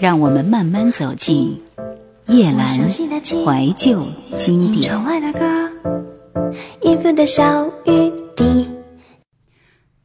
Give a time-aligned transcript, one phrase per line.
[0.00, 1.60] 让我们慢慢走进
[2.28, 4.02] 夜阑怀旧
[4.34, 4.98] 经典。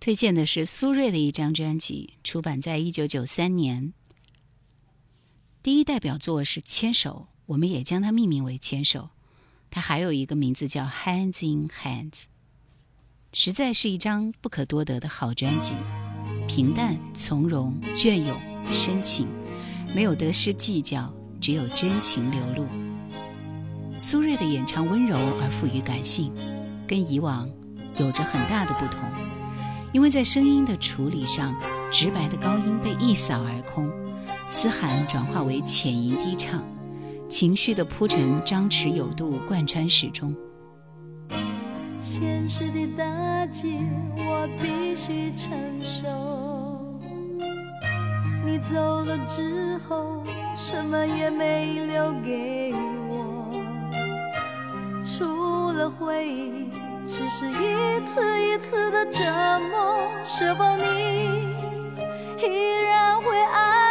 [0.01, 3.93] 推荐的是苏芮的一张专辑，出版在一九九三年。
[5.63, 8.99] 第一代表作是《牵手》，我们也将它命名为《牵手》。
[9.71, 12.11] 它还有一个名字叫《Hands in Hands》，
[13.31, 15.73] 实在是一张不可多得的好专辑。
[16.49, 18.37] 平淡、从容、隽永、
[18.73, 19.25] 深情。
[19.95, 21.09] 没有得失计较，
[21.39, 22.67] 只有真情流露。
[23.97, 26.33] 苏芮的演唱温柔而富于感性，
[26.85, 27.49] 跟以往
[27.97, 28.99] 有着很大的不同。
[29.93, 31.55] 因为在声音的处理上，
[31.93, 33.89] 直白的高音被一扫而空，
[34.49, 36.61] 嘶喊转化为浅吟低唱，
[37.29, 40.35] 情绪的铺陈张弛有度，贯穿始终。
[42.01, 43.77] 现实的打击，
[44.17, 46.54] 我必须承受。
[48.45, 50.21] 你走了之后，
[50.55, 52.71] 什么也没留给
[53.09, 53.49] 我，
[55.03, 56.69] 除了回忆，
[57.07, 59.23] 只是一次一次的折
[59.71, 59.95] 磨。
[60.23, 61.55] 是否你
[62.39, 63.84] 依然会爱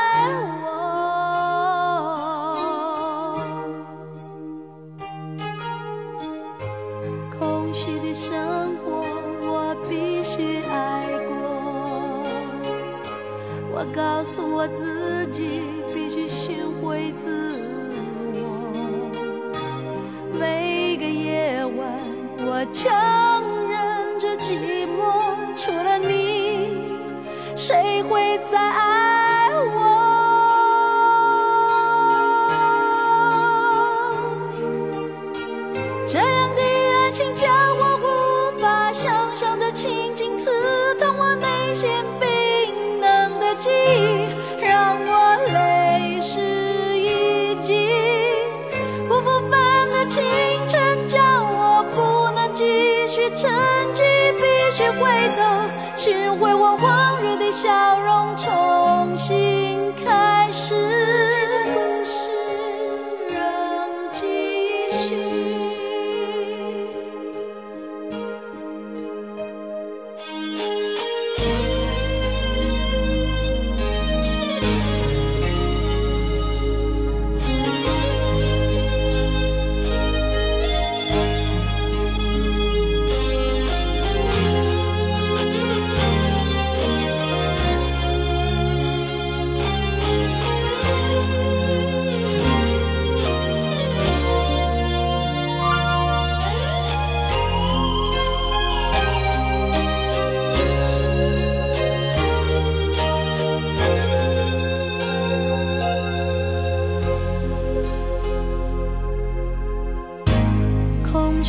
[14.24, 14.54] 告诉。
[14.54, 15.60] 我自己
[15.92, 17.60] 必须寻回自
[18.32, 19.10] 我。
[20.32, 21.76] 每个夜晚，
[22.38, 26.78] 我强忍着寂寞，除了你，
[27.54, 28.58] 谁会再
[56.14, 56.53] 音会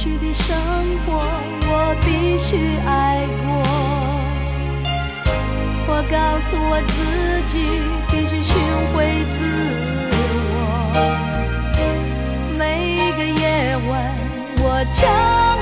[0.05, 0.55] 去的生
[1.03, 1.25] 活，
[1.65, 3.47] 我必须爱过。
[5.87, 6.93] 我告诉我自
[7.47, 8.53] 己，必须寻
[8.93, 9.35] 回自
[10.11, 10.93] 我。
[12.55, 12.61] 每
[12.93, 14.15] 一个夜晚，
[14.59, 14.63] 我
[14.93, 15.54] 将。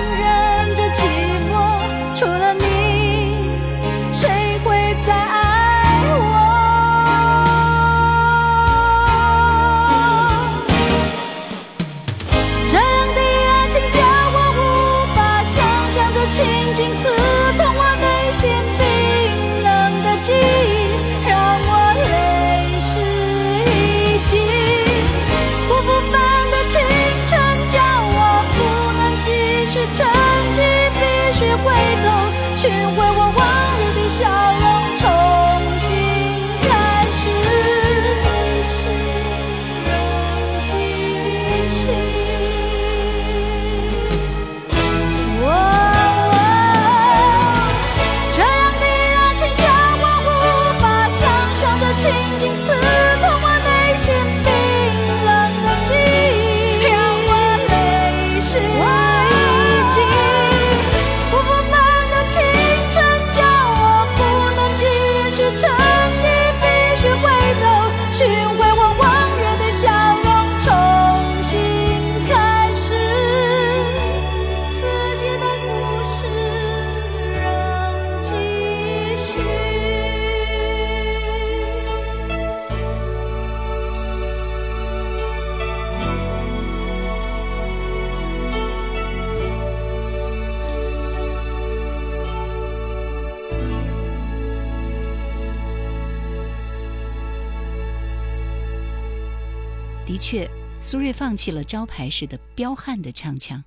[100.33, 100.50] 确，
[100.81, 103.63] 苏芮放弃了招牌式的彪悍的唱腔，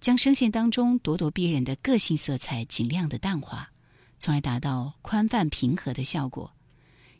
[0.00, 3.70] 将声线当中咄咄逼人的个性色彩尽量的淡化，
[4.18, 6.54] 从而达到宽泛平和的效果。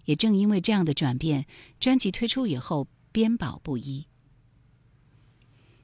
[0.07, 1.47] 也正因为这样的转变，
[1.79, 4.07] 专辑推出以后编保不一，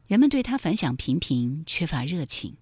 [0.08, 2.56] 人们对他反响平平，缺乏热情。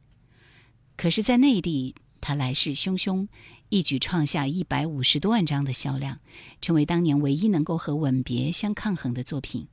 [0.99, 3.28] 可是，在内地，他来势汹汹，
[3.70, 6.20] 一举创下一百五十多万张的销量，
[6.61, 9.69] 成为当年唯一能够和《吻别》相抗衡的作品。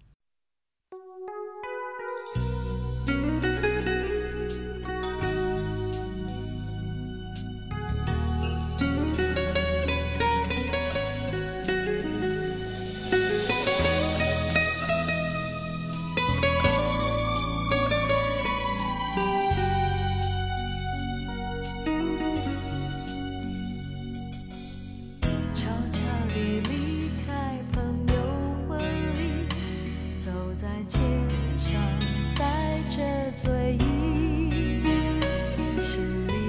[33.38, 34.82] 嘴硬里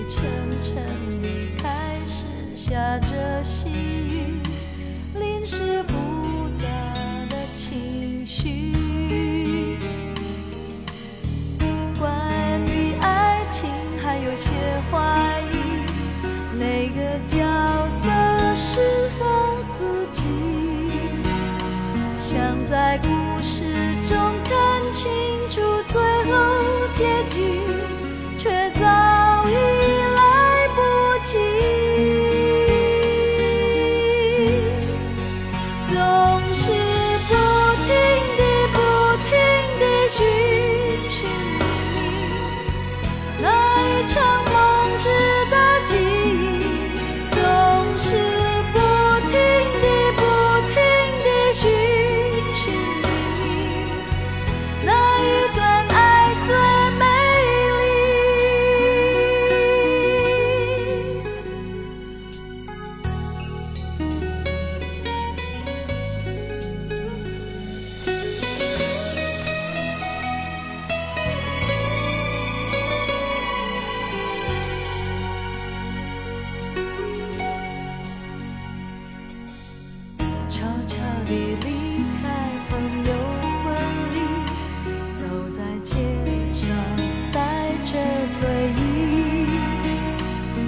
[0.06, 0.58] 的
[1.58, 2.24] 开始
[2.56, 4.40] 下着细雨
[5.14, 5.82] 淋湿
[88.32, 88.46] 醉
[88.76, 89.46] 意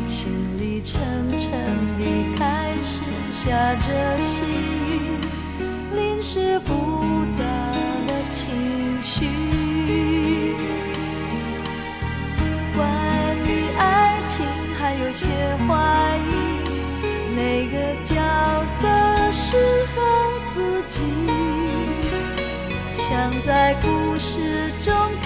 [0.08, 1.00] 心里沉
[1.38, 1.50] 沉
[1.98, 2.02] 的，
[2.36, 3.00] 开始
[3.32, 4.40] 下着细
[4.90, 5.18] 雨，
[5.94, 7.44] 淋湿复杂
[8.06, 9.26] 的情绪。
[12.76, 12.82] 关
[13.44, 13.48] 于
[13.78, 14.44] 爱情，
[14.78, 15.26] 还有些
[15.68, 16.32] 怀疑，
[17.36, 18.14] 哪个角
[18.66, 18.88] 色
[19.30, 19.56] 适
[19.94, 19.96] 合
[20.54, 21.02] 自己？
[22.92, 25.19] 想在故事中。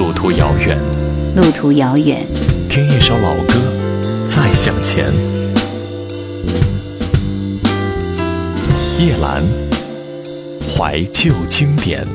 [0.00, 0.78] 路途遥远，
[1.36, 2.26] 路途遥远
[2.70, 3.52] 听一首老歌，
[4.30, 5.04] 再向前。
[8.98, 9.44] 叶兰，
[10.74, 12.08] 怀旧经典。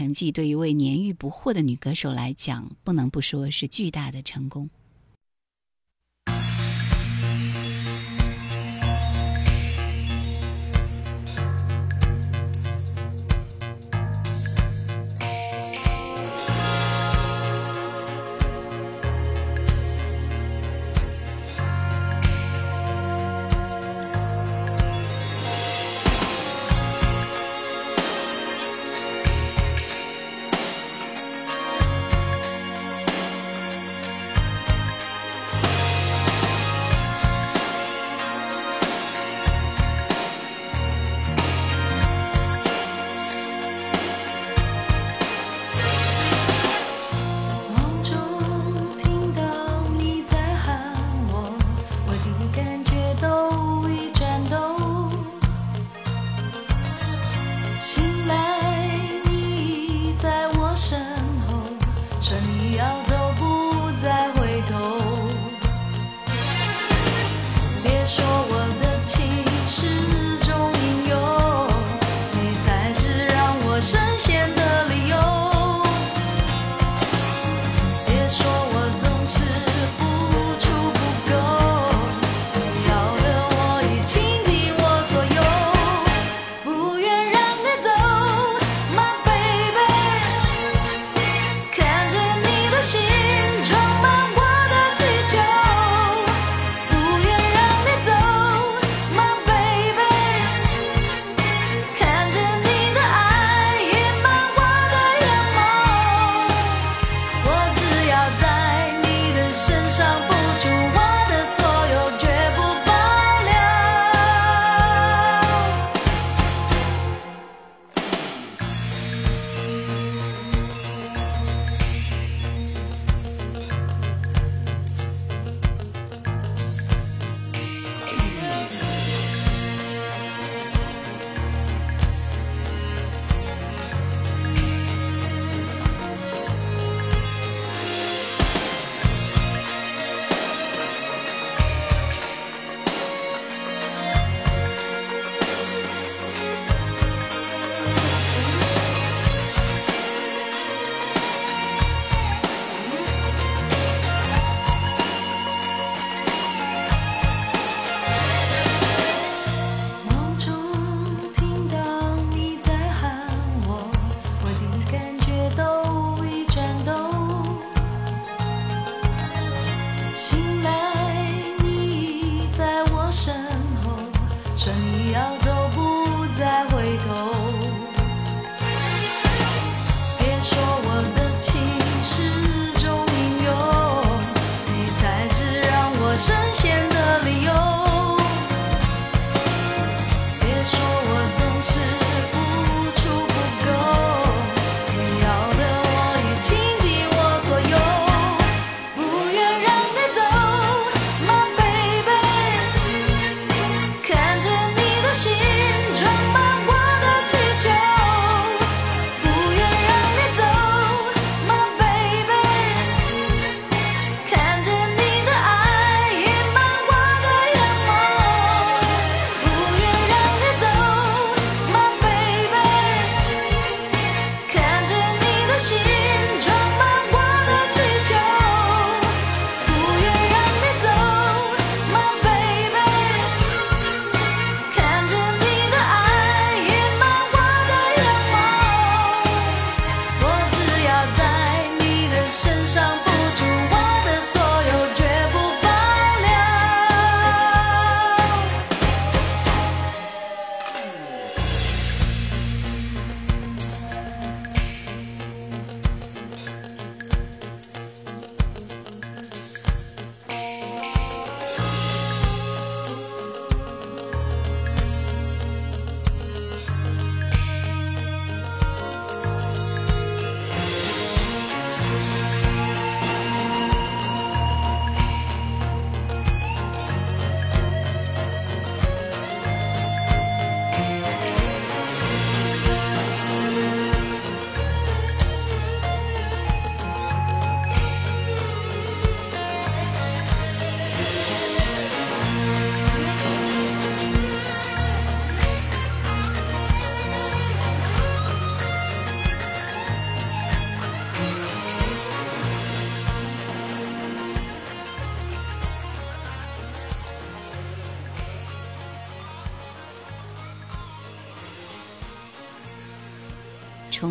[0.00, 4.68] 成绩对于位年逾不惑的女歌手来讲，不能不说是巨大的成功。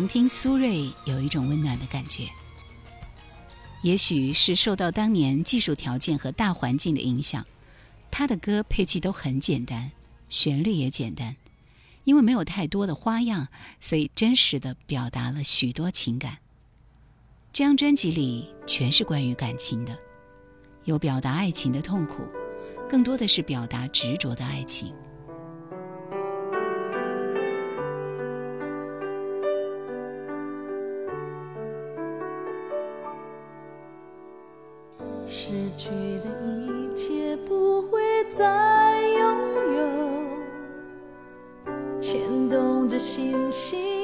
[0.00, 2.26] 重听苏芮，有一种温暖的感觉。
[3.82, 7.46] 也许是受到当年技术条件和大环境的影响，
[8.10, 9.92] 他的歌配器都很简单，
[10.30, 11.36] 旋律也简单。
[12.04, 16.38] 因为没有太多的花样，所以真实的表达了许多情感。
[17.52, 19.98] 这张专辑里全是关于感情的，
[20.84, 22.26] 有表达爱情的痛苦，
[22.88, 24.94] 更多的是表达执着的爱情。
[35.32, 36.26] 失去的
[36.66, 38.00] 一切不会
[38.36, 39.20] 再拥
[39.76, 41.70] 有，
[42.00, 43.48] 牵动着心。
[43.50, 43.99] 情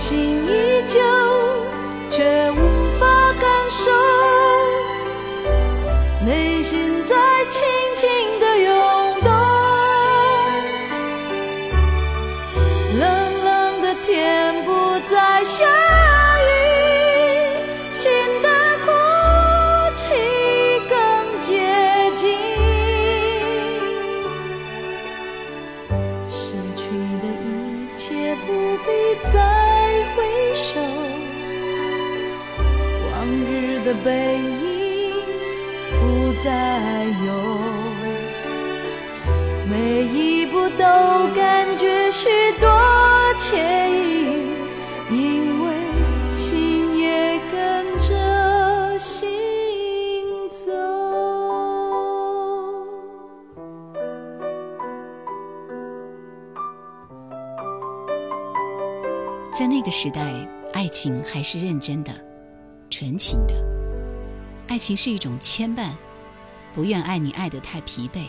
[0.00, 1.19] 心依旧，
[59.90, 62.14] 个时代，爱情还是认真的、
[62.88, 63.54] 纯情的。
[64.68, 65.96] 爱情是一种牵绊，
[66.72, 68.28] 不愿爱你爱得太疲惫。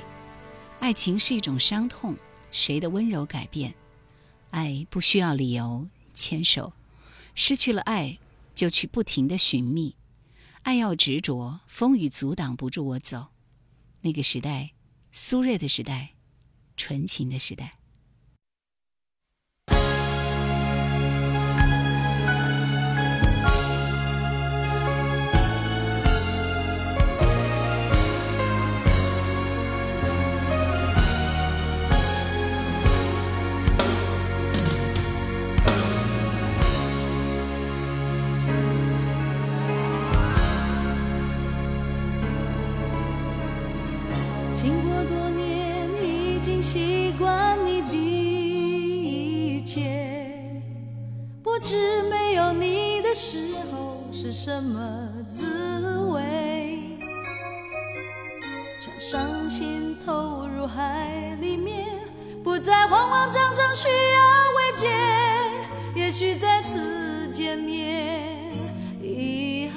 [0.80, 2.18] 爱情是一种伤痛，
[2.52, 3.76] 谁的温柔改变？
[4.50, 6.74] 爱不需要理由，牵手。
[7.36, 8.18] 失去了爱，
[8.56, 9.96] 就去不停的寻觅。
[10.64, 13.28] 爱要执着，风雨阻挡不住我走。
[14.02, 14.72] 那个时代，
[15.12, 16.14] 苏芮的时代，
[16.76, 17.81] 纯情的时代。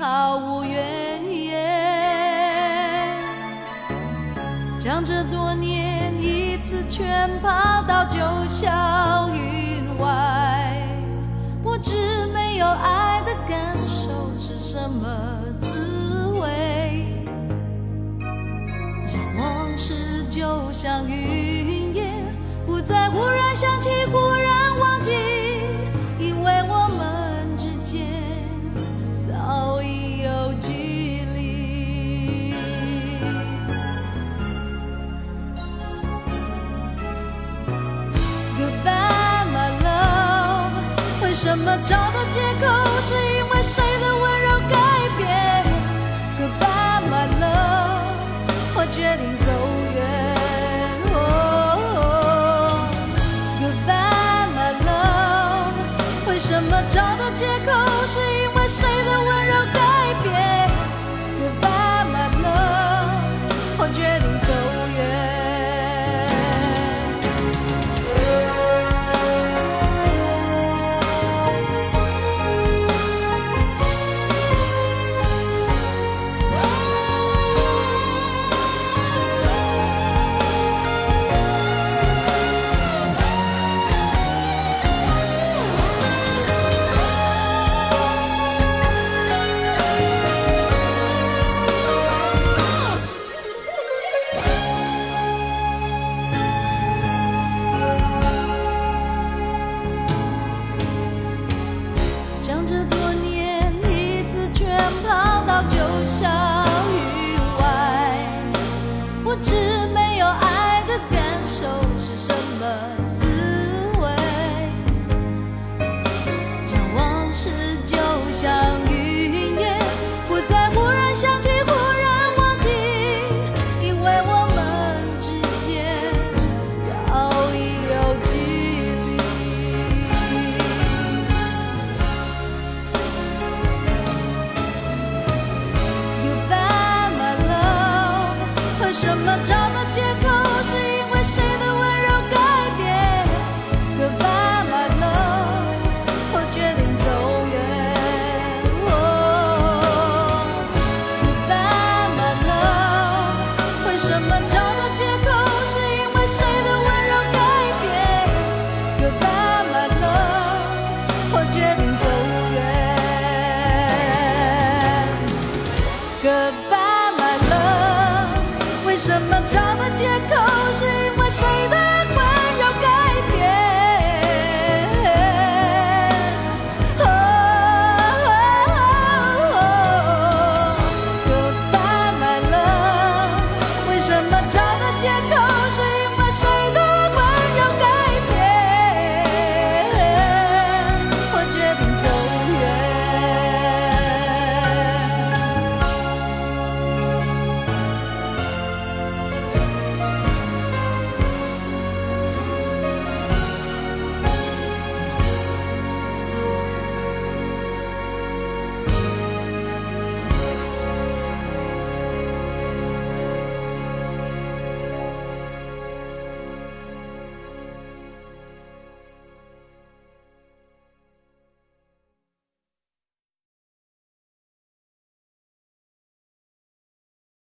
[0.04, 0.78] 毫无怨
[1.32, 3.16] 言。
[4.78, 7.48] 将这多年一次全抛
[7.88, 10.86] 到九霄云外，
[11.62, 15.08] 不知没有爱的感受是什么
[15.62, 17.24] 滋味。
[19.08, 22.12] 让往事就像云烟。
[22.66, 24.43] 不再忽然想起，忽然